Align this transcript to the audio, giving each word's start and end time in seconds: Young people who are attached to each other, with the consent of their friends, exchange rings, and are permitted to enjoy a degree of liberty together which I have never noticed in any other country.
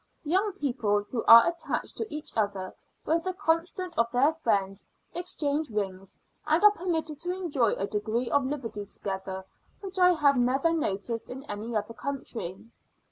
Young 0.23 0.53
people 0.53 1.03
who 1.11 1.23
are 1.27 1.47
attached 1.47 1.95
to 1.97 2.11
each 2.11 2.35
other, 2.35 2.73
with 3.05 3.23
the 3.23 3.35
consent 3.35 3.95
of 3.99 4.07
their 4.11 4.33
friends, 4.33 4.87
exchange 5.13 5.69
rings, 5.69 6.17
and 6.47 6.63
are 6.63 6.71
permitted 6.71 7.21
to 7.21 7.31
enjoy 7.31 7.73
a 7.75 7.85
degree 7.85 8.31
of 8.31 8.43
liberty 8.43 8.87
together 8.87 9.45
which 9.81 9.99
I 9.99 10.13
have 10.13 10.37
never 10.37 10.73
noticed 10.73 11.29
in 11.29 11.43
any 11.43 11.75
other 11.75 11.93
country. 11.93 12.65